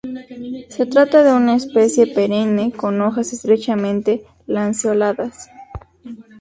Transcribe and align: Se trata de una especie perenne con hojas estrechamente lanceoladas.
Se 0.69 0.87
trata 0.87 1.21
de 1.21 1.31
una 1.31 1.53
especie 1.55 2.07
perenne 2.07 2.71
con 2.71 2.99
hojas 3.01 3.33
estrechamente 3.33 4.25
lanceoladas. 4.47 5.51